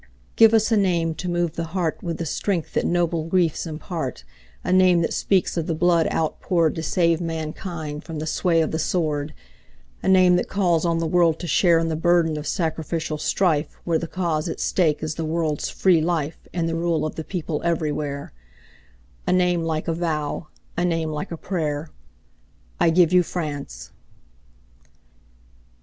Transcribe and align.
Give 0.35 0.55
us 0.55 0.71
a 0.71 0.77
name 0.77 1.13
to 1.13 1.29
move 1.29 1.53
the 1.55 1.75
heartWith 1.77 2.17
the 2.17 2.25
strength 2.25 2.73
that 2.73 2.87
noble 2.87 3.25
griefs 3.25 3.67
impart,A 3.67 4.73
name 4.73 5.01
that 5.03 5.13
speaks 5.13 5.57
of 5.57 5.67
the 5.67 5.75
blood 5.75 6.07
outpouredTo 6.07 6.83
save 6.83 7.21
mankind 7.21 8.03
from 8.03 8.17
the 8.17 8.25
sway 8.25 8.61
of 8.61 8.71
the 8.71 8.79
sword,—A 8.79 10.07
name 10.07 10.37
that 10.37 10.49
calls 10.49 10.85
on 10.87 10.97
the 10.97 11.05
world 11.05 11.37
to 11.37 11.45
shareIn 11.45 11.89
the 11.89 11.95
burden 11.95 12.35
of 12.35 12.47
sacrificial 12.47 13.17
strifeWhere 13.19 13.99
the 13.99 14.07
cause 14.07 14.49
at 14.49 14.59
stake 14.59 15.03
is 15.03 15.13
the 15.13 15.23
world's 15.23 15.69
free 15.69 16.01
lifeAnd 16.01 16.65
the 16.65 16.73
rule 16.73 17.05
of 17.05 17.13
the 17.13 17.23
people 17.23 17.61
everywhere,—A 17.63 19.31
name 19.31 19.61
like 19.63 19.87
a 19.87 19.93
vow, 19.93 20.47
a 20.75 20.83
name 20.83 21.11
like 21.11 21.31
a 21.31 21.37
prayer.I 21.37 22.89
give 22.89 23.13
you 23.13 23.21
France! 23.21 23.91